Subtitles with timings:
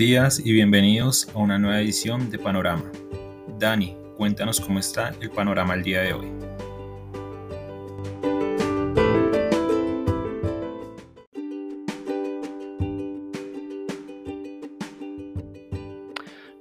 [0.00, 2.90] Días y bienvenidos a una nueva edición de Panorama.
[3.58, 6.26] Dani, cuéntanos cómo está el panorama el día de hoy.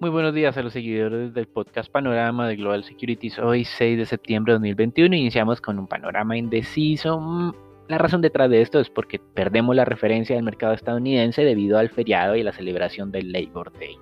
[0.02, 3.40] Muy buenos días a los seguidores del podcast Panorama de Global Securities.
[3.40, 7.54] Hoy 6 de septiembre de 2021 iniciamos con un panorama indeciso mm,
[7.90, 11.90] la razón detrás de esto es porque perdemos la referencia del mercado estadounidense debido al
[11.90, 13.98] feriado y la celebración del Labor Day.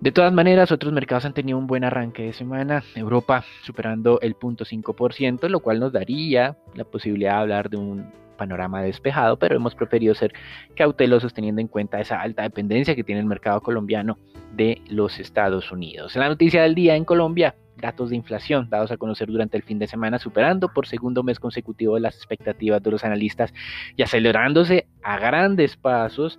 [0.00, 2.82] De todas maneras, otros mercados han tenido un buen arranque de semana.
[2.94, 8.80] Europa superando el 0.5%, lo cual nos daría la posibilidad de hablar de un panorama
[8.80, 10.32] despejado, pero hemos preferido ser
[10.74, 14.16] cautelosos teniendo en cuenta esa alta dependencia que tiene el mercado colombiano
[14.56, 16.16] de los Estados Unidos.
[16.16, 19.78] La noticia del día en Colombia, datos de inflación dados a conocer durante el fin
[19.78, 23.52] de semana, superando por segundo mes consecutivo las expectativas de los analistas
[23.96, 26.38] y acelerándose a grandes pasos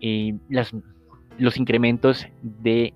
[0.00, 0.34] eh,
[1.38, 2.94] los incrementos de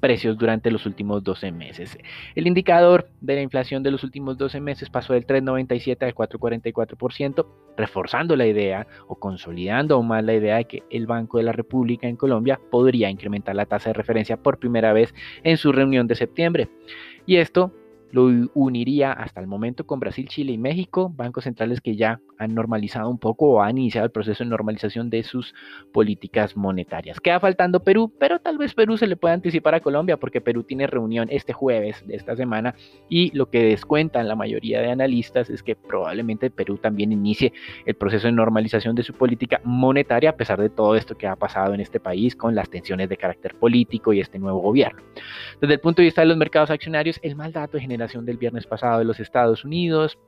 [0.00, 1.98] precios durante los últimos 12 meses.
[2.34, 7.46] El indicador de la inflación de los últimos 12 meses pasó del 3,97 al 4,44%,
[7.76, 11.52] reforzando la idea o consolidando aún más la idea de que el Banco de la
[11.52, 16.06] República en Colombia podría incrementar la tasa de referencia por primera vez en su reunión
[16.06, 16.68] de septiembre.
[17.26, 17.72] Y esto
[18.14, 22.54] lo uniría hasta el momento con Brasil, Chile y México, bancos centrales que ya han
[22.54, 25.52] normalizado un poco o han iniciado el proceso de normalización de sus
[25.92, 27.18] políticas monetarias.
[27.18, 30.62] Queda faltando Perú, pero tal vez Perú se le pueda anticipar a Colombia porque Perú
[30.62, 32.76] tiene reunión este jueves de esta semana
[33.08, 37.52] y lo que descuentan la mayoría de analistas es que probablemente Perú también inicie
[37.84, 41.34] el proceso de normalización de su política monetaria a pesar de todo esto que ha
[41.34, 45.02] pasado en este país con las tensiones de carácter político y este nuevo gobierno.
[45.60, 48.66] Desde el punto de vista de los mercados accionarios, el mal dato de del viernes
[48.66, 50.18] pasado de los Estados Unidos,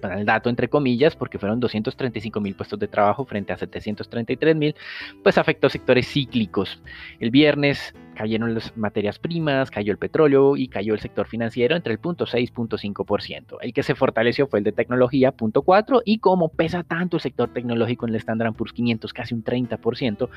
[0.00, 4.56] para el dato entre comillas, porque fueron 235 mil puestos de trabajo frente a 733
[4.56, 4.74] mil,
[5.22, 6.82] pues afectó sectores cíclicos.
[7.20, 11.92] El viernes cayeron las materias primas, cayó el petróleo y cayó el sector financiero entre
[11.92, 13.58] el 0.6 y 0.5%.
[13.60, 17.52] El que se fortaleció fue el de tecnología, 0.4, y como pesa tanto el sector
[17.52, 20.28] tecnológico en el Standard Poor's 500, casi un 30%,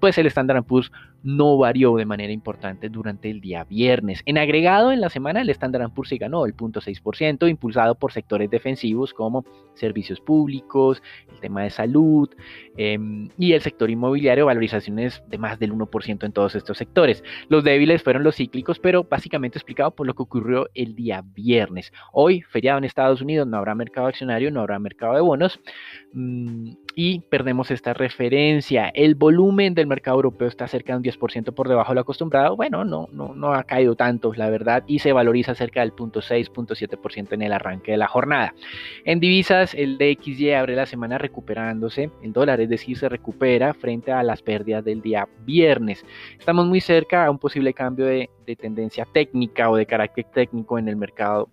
[0.00, 4.22] pues el Standard Poor's no varió de manera importante durante el día viernes.
[4.26, 8.50] En agregado, en la semana el Standard Poor's se ganó el 0.6%, impulsado por sectores
[8.50, 9.44] defensivos como
[9.74, 12.28] servicios públicos, el tema de salud
[12.76, 17.21] em, y el sector inmobiliario, valorizaciones de más del 1% en todos estos sectores.
[17.48, 21.92] Los débiles fueron los cíclicos, pero básicamente explicado por lo que ocurrió el día viernes.
[22.12, 25.60] Hoy, feriado en Estados Unidos, no habrá mercado accionario, no habrá mercado de bonos.
[26.12, 28.88] Mm, y perdemos esta referencia.
[28.94, 32.56] El volumen del mercado europeo está cerca de un 10% por debajo de lo acostumbrado.
[32.56, 36.50] Bueno, no, no, no ha caído tanto, la verdad, y se valoriza cerca del 0.6,
[36.52, 38.54] 0.7% en el arranque de la jornada.
[39.04, 44.12] En divisas, el DXY abre la semana recuperándose, el dólar, es decir, se recupera frente
[44.12, 46.04] a las pérdidas del día viernes.
[46.38, 50.78] Estamos muy cerca a un posible cambio de, de tendencia técnica o de carácter técnico
[50.78, 51.48] en el mercado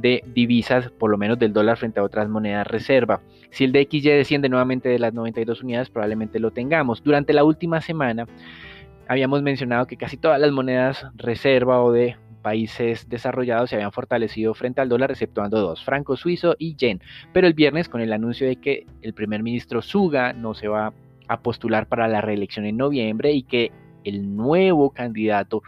[0.00, 3.20] de divisas, por lo menos del dólar frente a otras monedas reserva.
[3.50, 7.02] Si el DXY desciende nuevamente de las 92 unidades, probablemente lo tengamos.
[7.02, 8.26] Durante la última semana
[9.08, 14.54] habíamos mencionado que casi todas las monedas reserva o de países desarrollados se habían fortalecido
[14.54, 17.00] frente al dólar, exceptuando dos, franco suizo y yen.
[17.32, 20.92] Pero el viernes, con el anuncio de que el primer ministro Suga no se va
[21.26, 23.72] a postular para la reelección en noviembre y que
[24.04, 25.62] el nuevo candidato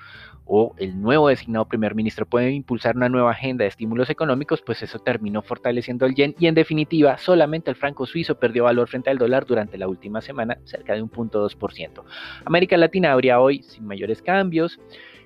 [0.53, 4.83] o el nuevo designado primer ministro puede impulsar una nueva agenda de estímulos económicos, pues
[4.83, 9.11] eso terminó fortaleciendo el yen y en definitiva solamente el franco suizo perdió valor frente
[9.11, 12.03] al dólar durante la última semana, cerca de un punto 2%.
[12.45, 14.81] América Latina habría hoy sin mayores cambios,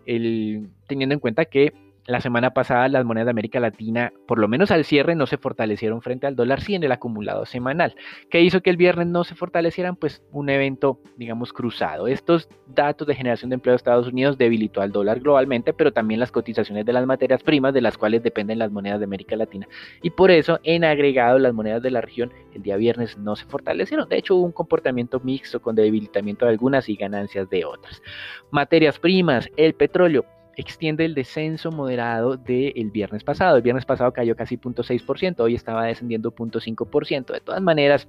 [0.04, 1.72] teniendo en cuenta que
[2.06, 5.38] la semana pasada las monedas de América Latina, por lo menos al cierre, no se
[5.38, 7.94] fortalecieron frente al dólar, sí en el acumulado semanal.
[8.30, 9.96] ¿Qué hizo que el viernes no se fortalecieran?
[9.96, 12.06] Pues un evento, digamos, cruzado.
[12.06, 16.20] Estos datos de generación de empleo de Estados Unidos debilitó al dólar globalmente, pero también
[16.20, 19.66] las cotizaciones de las materias primas de las cuales dependen las monedas de América Latina.
[20.02, 23.46] Y por eso, en agregado, las monedas de la región el día viernes no se
[23.46, 24.08] fortalecieron.
[24.08, 28.02] De hecho, hubo un comportamiento mixto con debilitamiento de algunas y ganancias de otras.
[28.50, 30.24] Materias primas, el petróleo
[30.56, 33.56] extiende el descenso moderado del viernes pasado.
[33.56, 37.32] El viernes pasado cayó casi 0.6%, hoy estaba descendiendo 0.5%.
[37.32, 38.08] De todas maneras,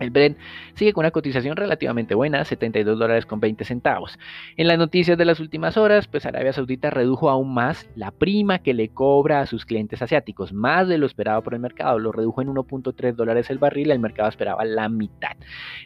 [0.00, 0.38] el Brent
[0.74, 4.18] sigue con una cotización relativamente buena, 72 dólares con 20 centavos.
[4.56, 8.60] En las noticias de las últimas horas, pues Arabia Saudita redujo aún más la prima
[8.60, 11.98] que le cobra a sus clientes asiáticos, más de lo esperado por el mercado.
[11.98, 15.36] Lo redujo en 1.3 dólares el barril, el mercado esperaba la mitad.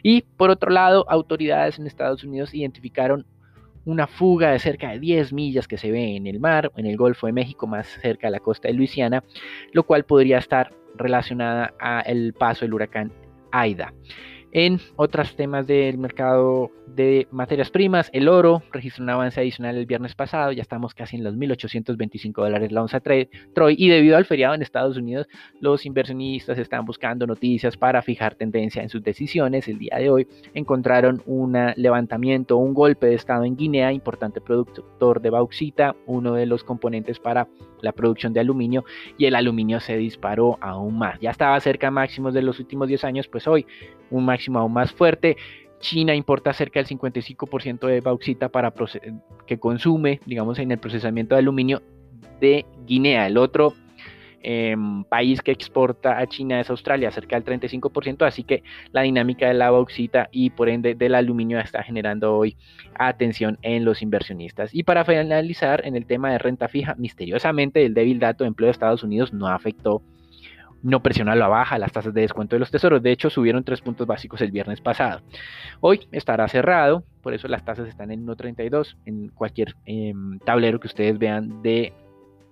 [0.01, 3.25] Y por otro lado, autoridades en Estados Unidos identificaron
[3.85, 6.97] una fuga de cerca de 10 millas que se ve en el mar, en el
[6.97, 9.23] Golfo de México, más cerca de la costa de Luisiana,
[9.71, 13.11] lo cual podría estar relacionada al paso del huracán
[13.51, 13.93] Aida.
[14.57, 19.85] En otros temas del mercado de materias primas, el oro registró un avance adicional el
[19.85, 24.23] viernes pasado, ya estamos casi en los 1.825 dólares la onza Troy y debido al
[24.23, 25.27] feriado en Estados Unidos,
[25.59, 29.67] los inversionistas están buscando noticias para fijar tendencia en sus decisiones.
[29.67, 35.21] El día de hoy encontraron un levantamiento, un golpe de estado en Guinea, importante productor
[35.21, 37.45] de bauxita, uno de los componentes para
[37.81, 38.85] la producción de aluminio
[39.17, 41.19] y el aluminio se disparó aún más.
[41.19, 43.65] Ya estaba cerca máximos de los últimos 10 años, pues hoy
[44.09, 45.37] un máximo aún más fuerte.
[45.79, 48.73] China importa cerca del 55% de bauxita para
[49.45, 51.81] que consume, digamos, en el procesamiento de aluminio
[52.39, 53.27] de Guinea.
[53.27, 53.73] El otro
[54.41, 59.47] em, país que exporta a China es Australia, cerca del 35%, así que la dinámica
[59.47, 62.55] de la bauxita y por ende del aluminio está generando hoy
[62.97, 64.73] atención en los inversionistas.
[64.73, 68.67] Y para finalizar, en el tema de renta fija, misteriosamente el débil dato de empleo
[68.67, 70.01] de Estados Unidos no afectó
[70.85, 73.01] no presiona a la baja las tasas de descuento de los tesoros.
[73.01, 75.21] De hecho, subieron tres puntos básicos el viernes pasado.
[75.81, 80.85] Hoy estará cerrado, por eso las tasas están en 1.32 en cualquier em, tablero que
[80.85, 81.91] ustedes vean de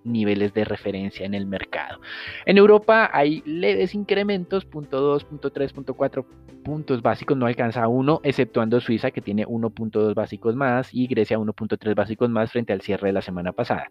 [0.03, 2.01] niveles de referencia en el mercado.
[2.47, 6.25] En Europa hay leves incrementos, punto 2, punto 3, punto 4
[6.63, 11.93] puntos básicos, no alcanza 1, exceptuando Suiza que tiene 1.2 básicos más y Grecia 1.3
[11.93, 13.85] básicos más frente al cierre de la semana pasada.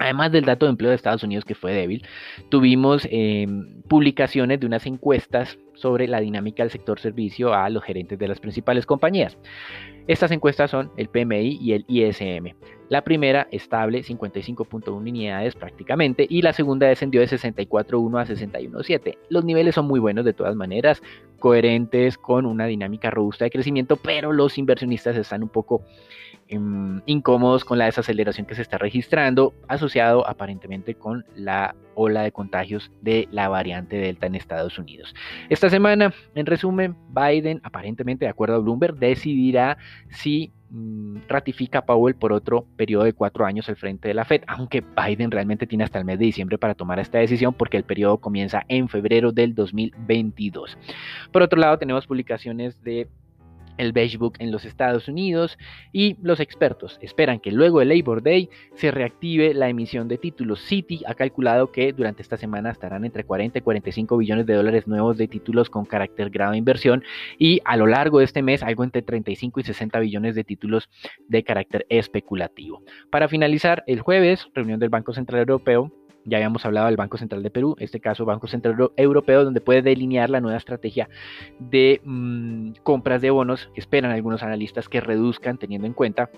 [0.00, 2.06] Además del dato de empleo de Estados Unidos que fue débil,
[2.48, 8.18] tuvimos em, publicaciones de unas encuestas sobre la dinámica del sector servicio a los gerentes
[8.18, 9.36] de las principales compañías.
[10.06, 12.54] Estas encuestas son el PMI y el ISM.
[12.88, 19.18] La primera estable, 55.1 unidades prácticamente, y la segunda descendió de 64.1 a 61.7.
[19.28, 21.02] Los niveles son muy buenos de todas maneras,
[21.40, 25.82] coherentes con una dinámica robusta de crecimiento, pero los inversionistas están un poco
[26.52, 32.32] Em, incómodos con la desaceleración que se está registrando, asociado aparentemente con la ola de
[32.32, 35.14] contagios de la variante Delta en Estados Unidos.
[35.48, 39.78] Esta semana, en resumen, Biden, aparentemente de acuerdo a Bloomberg, decidirá
[40.08, 40.52] si
[41.28, 44.82] ratifica a Powell por otro periodo de cuatro años al frente de la Fed, aunque
[44.82, 48.18] Biden realmente tiene hasta el mes de diciembre para tomar esta decisión porque el periodo
[48.18, 50.78] comienza en febrero del 2022.
[51.32, 53.08] Por otro lado, tenemos publicaciones de
[53.80, 55.58] el Beige en los Estados Unidos
[55.92, 60.60] y los expertos esperan que luego del Labor Day se reactive la emisión de títulos.
[60.60, 64.86] Citi ha calculado que durante esta semana estarán entre 40 y 45 billones de dólares
[64.86, 67.02] nuevos de títulos con carácter grado de inversión
[67.38, 70.90] y a lo largo de este mes algo entre 35 y 60 billones de títulos
[71.28, 72.82] de carácter especulativo.
[73.10, 75.90] Para finalizar, el jueves, reunión del Banco Central Europeo
[76.30, 79.82] ya habíamos hablado del Banco Central de Perú, este caso Banco Central Europeo, donde puede
[79.82, 81.08] delinear la nueva estrategia
[81.58, 83.68] de mm, compras de bonos.
[83.74, 86.30] Esperan algunos analistas que reduzcan teniendo en cuenta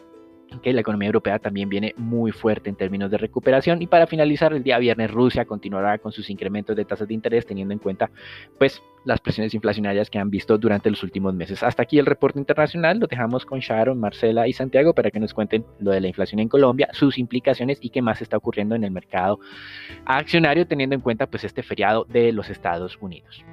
[0.61, 4.53] que la economía europea también viene muy fuerte en términos de recuperación y para finalizar
[4.53, 8.11] el día viernes Rusia continuará con sus incrementos de tasas de interés teniendo en cuenta
[8.59, 11.63] pues las presiones inflacionarias que han visto durante los últimos meses.
[11.63, 15.35] Hasta aquí el reporte internacional, lo dejamos con Sharon, Marcela y Santiago para que nos
[15.35, 18.85] cuenten lo de la inflación en Colombia, sus implicaciones y qué más está ocurriendo en
[18.85, 19.41] el mercado
[20.05, 23.45] accionario teniendo en cuenta pues este feriado de los Estados Unidos.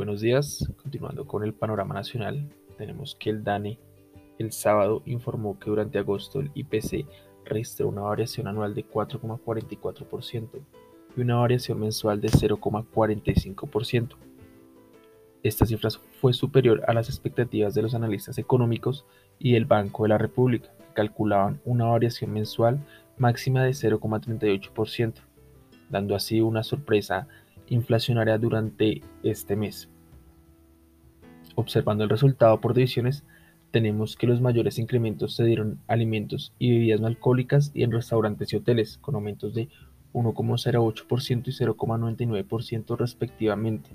[0.00, 0.66] Buenos días.
[0.82, 3.78] Continuando con el panorama nacional, tenemos que el DANE
[4.38, 7.04] el sábado informó que durante agosto el IPC
[7.44, 10.48] registró una variación anual de 4,44%
[11.14, 14.16] y una variación mensual de 0,45%.
[15.42, 19.04] Esta cifra fue superior a las expectativas de los analistas económicos
[19.38, 22.80] y del Banco de la República, que calculaban una variación mensual
[23.18, 25.12] máxima de 0,38%,
[25.90, 27.28] dando así una sorpresa
[27.70, 29.88] inflacionaria durante este mes.
[31.54, 33.24] Observando el resultado por divisiones,
[33.70, 38.52] tenemos que los mayores incrementos se dieron alimentos y bebidas no alcohólicas y en restaurantes
[38.52, 39.68] y hoteles, con aumentos de
[40.12, 43.90] 1,08% y 0,99% respectivamente.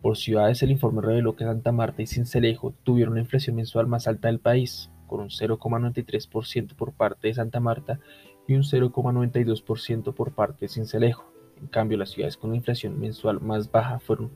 [0.00, 4.06] Por ciudades, el informe reveló que Santa Marta y Cincelejo tuvieron una inflación mensual más
[4.06, 8.00] alta del país, con un 0,93% por parte de Santa Marta
[8.46, 11.35] y un 0,92% por parte de Cincelejo.
[11.60, 14.30] En cambio, las ciudades con inflación mensual más baja fueron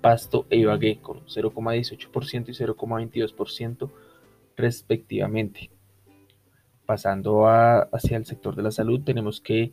[0.00, 3.90] Pasto e Ibagué con 0,18% y 0,22%
[4.56, 5.70] respectivamente.
[6.84, 9.72] Pasando hacia el sector de la salud, tenemos que,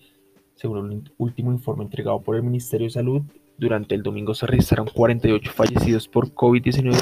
[0.55, 3.21] según el último informe entregado por el Ministerio de Salud,
[3.57, 6.99] durante el domingo se registraron 48 fallecidos por COVID-19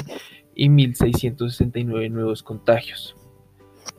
[0.54, 3.16] y 1.669 nuevos contagios.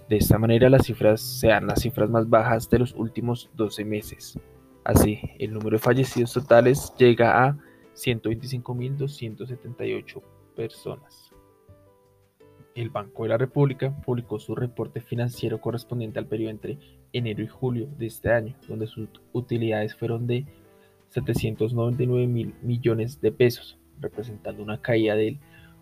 [0.07, 4.39] De esta manera, las cifras sean las cifras más bajas de los últimos 12 meses.
[4.84, 7.58] Así, el número de fallecidos totales llega a
[7.96, 10.22] 125.278
[10.56, 11.32] personas.
[12.75, 16.80] el Banco de la República publicó su reporte financiero correspondiente al periodo entre
[17.13, 20.48] enero y julio de este año, donde sus utilidades fueron de
[21.10, 25.38] 799 mil millones de pesos, representando una caída del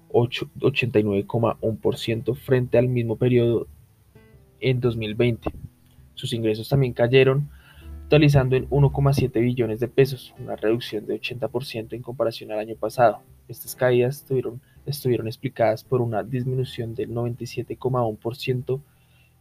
[0.09, 3.67] 89,1% frente al mismo periodo
[4.59, 5.49] en 2020.
[6.15, 7.49] Sus ingresos también cayeron,
[8.11, 13.21] totalizando en 1,7 billones de pesos, una reducción de 80% en comparación al año pasado.
[13.47, 18.81] Estas caídas estuvieron, explicadas por una disminución del 97,1%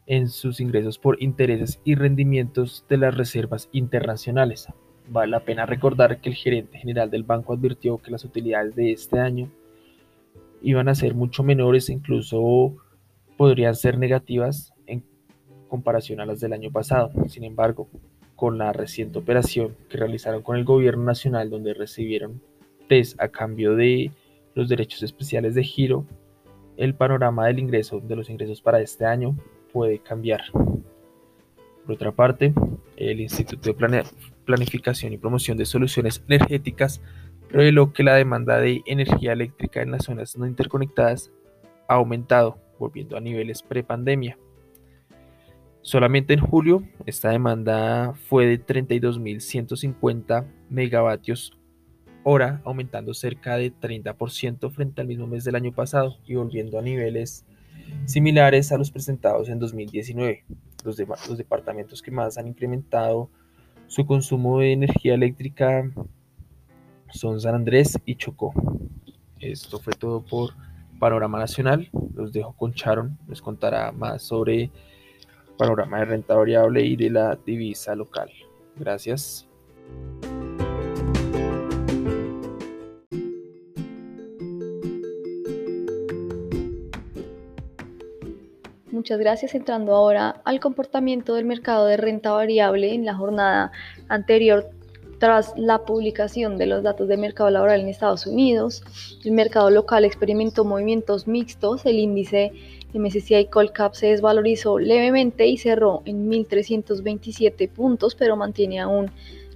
[0.07, 4.69] en sus ingresos por intereses y rendimientos de las reservas internacionales.
[5.09, 8.93] Vale la pena recordar que el gerente general del banco advirtió que las utilidades de
[8.93, 9.50] este año
[10.62, 12.77] iban a ser mucho menores incluso
[13.37, 15.03] podrían ser negativas en
[15.67, 17.11] comparación a las del año pasado.
[17.27, 17.89] Sin embargo,
[18.40, 22.40] con la reciente operación que realizaron con el gobierno nacional donde recibieron
[22.88, 24.12] test a cambio de
[24.54, 26.06] los derechos especiales de giro,
[26.78, 29.37] el panorama del ingreso de los ingresos para este año
[29.75, 30.40] puede cambiar.
[30.52, 32.54] Por otra parte,
[32.97, 34.04] el Instituto de
[34.47, 37.02] Planificación y Promoción de Soluciones Energéticas
[37.50, 41.30] reveló que la demanda de energía eléctrica en las zonas no interconectadas
[41.88, 44.38] ha aumentado, volviendo a niveles prepandemia.
[45.90, 51.59] Solamente en julio esta demanda fue de 32.150 megavatios
[52.23, 56.82] hora, aumentando cerca de 30% frente al mismo mes del año pasado y volviendo a
[56.82, 57.44] niveles
[58.04, 60.44] similares a los presentados en 2019.
[60.85, 63.28] Los, departamentos que más han incrementado
[63.88, 65.90] su consumo de energía eléctrica
[67.11, 68.52] son San Andrés y Chocó.
[69.40, 70.50] Esto fue todo por
[71.00, 71.90] Panorama Nacional.
[72.14, 74.70] Los dejo con Charon, les contará más sobre
[75.61, 78.31] panorama de renta variable y de la divisa local.
[78.76, 79.47] Gracias.
[88.90, 89.55] Muchas gracias.
[89.55, 93.71] Entrando ahora al comportamiento del mercado de renta variable en la jornada
[94.09, 94.71] anterior
[95.21, 98.83] tras la publicación de los datos de mercado laboral en Estados Unidos.
[99.23, 101.85] El mercado local experimentó movimientos mixtos.
[101.85, 102.53] El índice
[102.95, 109.11] MSCI Colcap se desvalorizó levemente y cerró en 1.327 puntos, pero mantiene aún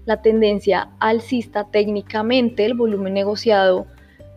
[0.04, 2.66] la tendencia alcista técnicamente.
[2.66, 3.86] El volumen negociado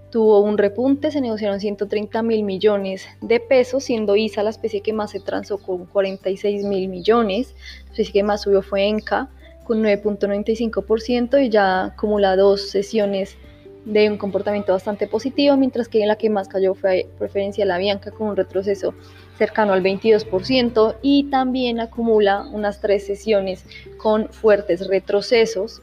[0.10, 4.94] tuvo un repunte, se negociaron 130 mil millones de pesos, siendo ISA la especie que
[4.94, 7.54] más se transó con 46 mil millones.
[7.88, 9.30] La especie que más subió fue ENCA
[9.68, 13.38] con 9.95% y ya acumula dos sesiones
[13.84, 17.78] de un comportamiento bastante positivo, mientras que en la que más cayó fue preferencia la
[17.78, 18.94] Bianca con un retroceso
[19.38, 23.66] cercano al 22% y también acumula unas tres sesiones
[23.98, 25.82] con fuertes retrocesos.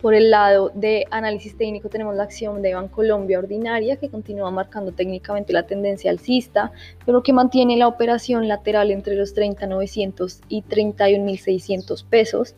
[0.00, 4.92] Por el lado de análisis técnico tenemos la acción de Bancolombia ordinaria que continúa marcando
[4.92, 6.72] técnicamente la tendencia alcista,
[7.04, 12.54] pero que mantiene la operación lateral entre los 30.900 y 31.600 pesos.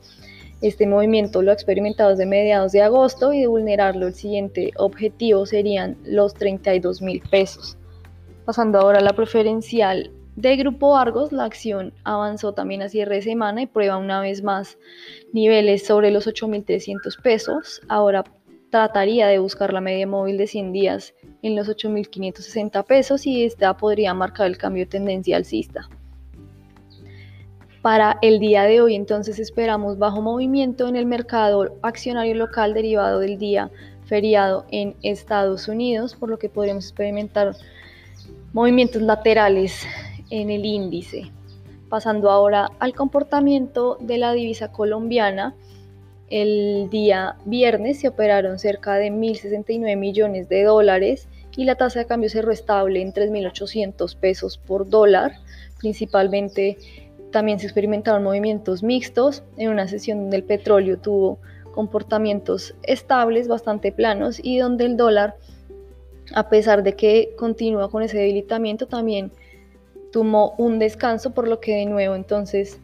[0.61, 5.45] Este movimiento lo ha experimentado desde mediados de agosto y de vulnerarlo el siguiente objetivo
[5.45, 7.77] serían los 32 mil pesos.
[8.45, 13.23] Pasando ahora a la preferencial de Grupo Argos, la acción avanzó también a cierre de
[13.23, 14.79] semana y prueba una vez más
[15.33, 17.83] niveles sobre los 8.300 pesos.
[17.89, 18.25] Ahora
[18.71, 23.77] trataría de buscar la media móvil de 100 días en los 8.560 pesos y esta
[23.77, 25.89] podría marcar el cambio de tendencia alcista.
[27.83, 33.19] Para el día de hoy entonces esperamos bajo movimiento en el mercado accionario local derivado
[33.19, 33.71] del día
[34.07, 37.55] feriado en Estados Unidos, por lo que podremos experimentar
[38.53, 39.85] movimientos laterales
[40.33, 41.31] en el índice.
[41.91, 45.55] Pasando ahora al comportamiento de la divisa colombiana,
[46.31, 52.07] el día viernes se operaron cerca de 1.069 millones de dólares y la tasa de
[52.07, 55.33] cambio cerró estable en 3.800 pesos por dólar,
[55.79, 56.79] principalmente
[57.31, 61.41] también se experimentaron movimientos mixtos en una sesión donde el petróleo tuvo
[61.73, 65.37] comportamientos estables, bastante planos y donde el dólar,
[66.35, 69.31] a pesar de que continúa con ese debilitamiento, también
[70.13, 72.79] tomó un descanso, por lo que de nuevo entonces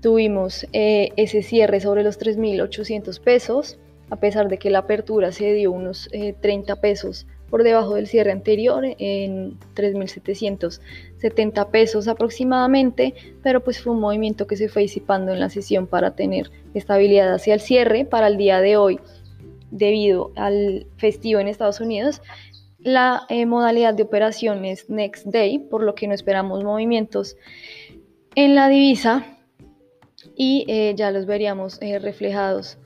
[0.00, 5.52] tuvimos eh, ese cierre sobre los 3.800 pesos, a pesar de que la apertura se
[5.52, 6.08] dio unos
[6.40, 13.92] 30 eh, pesos por debajo del cierre anterior en 3.770 pesos aproximadamente, pero pues fue
[13.92, 18.04] un movimiento que se fue disipando en la sesión para tener estabilidad hacia el cierre
[18.04, 19.00] para el día de hoy
[19.70, 22.22] debido al festivo en Estados Unidos.
[22.82, 27.36] La eh, modalidad de operación es Next Day, por lo que no esperamos movimientos
[28.34, 29.26] en la divisa
[30.34, 32.78] y eh, ya los veríamos eh, reflejados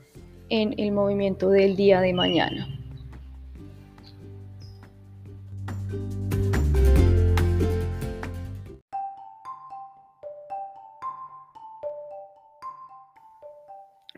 [0.49, 2.67] en el movimiento del día de mañana.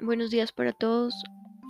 [0.02, 1.14] Buenos días para todos.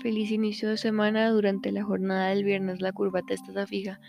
[0.01, 1.29] Feliz inicio de semana.
[1.31, 3.99] Durante la jornada del viernes la curva testa fija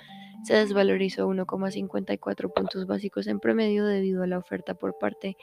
[0.45, 5.37] se desvalorizó 1,54 puntos básicos en promedio debido a la oferta por parte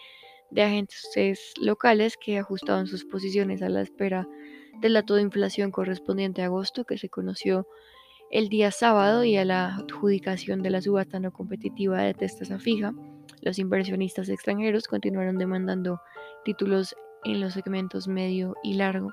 [0.52, 4.28] de agentes locales que ajustaban sus posiciones a la espera
[4.82, 7.68] del dato de inflación correspondiente a agosto que se conoció
[8.30, 12.94] el día sábado y a la adjudicación de la subasta no competitiva de testa fija.
[13.42, 16.00] Los inversionistas extranjeros continuaron demandando
[16.44, 19.12] títulos en los segmentos medio y largo.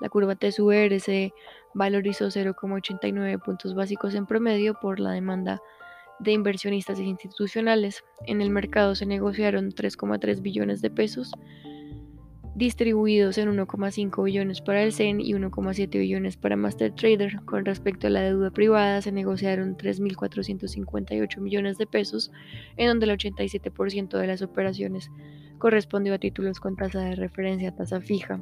[0.00, 1.32] La curva TSUR se
[1.74, 5.60] valorizó 0,89 puntos básicos en promedio por la demanda
[6.20, 8.04] de inversionistas institucionales.
[8.26, 11.32] En el mercado se negociaron 3,3 billones de pesos,
[12.54, 17.40] distribuidos en 1,5 billones para el CEN y 1,7 billones para Master Trader.
[17.44, 22.30] Con respecto a la deuda privada, se negociaron 3.458 millones de pesos,
[22.76, 25.10] en donde el 87% de las operaciones
[25.58, 28.40] correspondió a títulos con tasa de referencia tasa fija.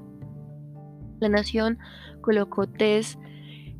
[1.20, 1.78] La Nación
[2.20, 3.18] colocó TES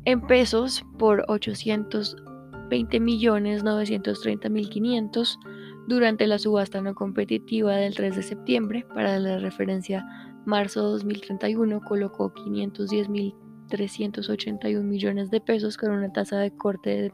[0.05, 5.39] en pesos por 820 millones 930 mil 500
[5.87, 8.85] durante la subasta no competitiva del 3 de septiembre.
[8.93, 10.05] Para la referencia
[10.45, 13.35] marzo 2031 colocó 510 mil
[13.69, 17.13] 381 millones de pesos con una tasa de corte de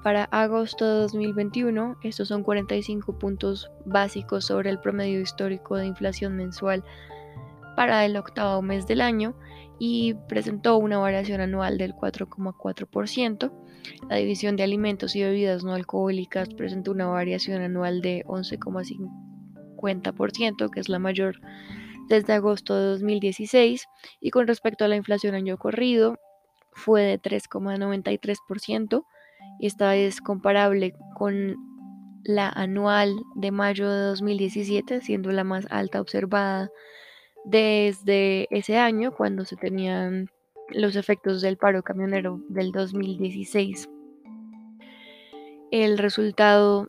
[0.03, 1.98] para agosto de 2021.
[2.03, 6.83] Estos son 45 puntos básicos sobre el promedio histórico de inflación mensual
[7.77, 9.35] para el octavo mes del año
[9.79, 13.51] y presentó una variación anual del 4,4%.
[14.09, 20.81] La división de alimentos y bebidas no alcohólicas presentó una variación anual de 11,50%, que
[20.81, 21.40] es la mayor
[22.09, 23.87] desde agosto de 2016
[24.20, 26.18] y con respecto a la inflación año corrido
[26.72, 29.04] fue de 3,93%
[29.61, 31.56] y esta es comparable con
[32.24, 36.70] la anual de mayo de 2017, siendo la más alta observada
[37.44, 40.30] desde ese año cuando se tenían
[40.70, 43.88] los efectos del paro camionero del 2016.
[45.70, 46.88] El resultado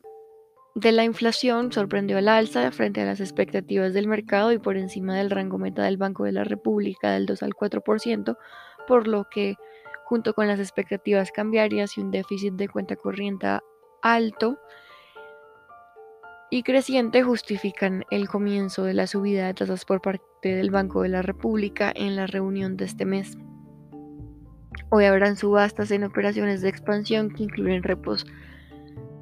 [0.75, 5.15] de la inflación sorprendió al alza frente a las expectativas del mercado y por encima
[5.15, 8.37] del rango meta del Banco de la República del 2 al 4%,
[8.87, 9.55] por lo que
[10.05, 13.47] junto con las expectativas cambiarias y un déficit de cuenta corriente
[14.01, 14.59] alto
[16.49, 21.09] y creciente justifican el comienzo de la subida de tasas por parte del Banco de
[21.09, 23.37] la República en la reunión de este mes.
[24.91, 28.27] Hoy habrán subastas en operaciones de expansión que incluyen repos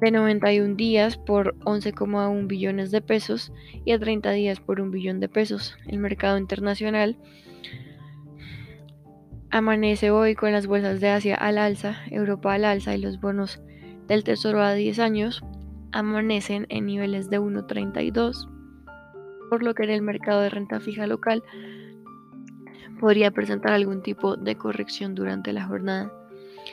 [0.02, 3.52] de 91 días por 11,1 billones de pesos
[3.84, 5.78] y a 30 días por 1 billón de pesos.
[5.86, 7.16] El mercado internacional
[9.52, 13.60] amanece hoy con las bolsas de Asia al alza, Europa al alza y los bonos
[14.08, 15.44] del Tesoro a 10 años
[15.92, 18.48] amanecen en niveles de 1,32,
[19.50, 21.44] por lo que en el mercado de renta fija local
[22.98, 26.10] podría presentar algún tipo de corrección durante la jornada.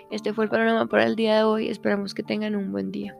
[0.09, 1.67] Este fue el panorama para el día de hoy.
[1.67, 3.13] Esperamos que tengan un buen día.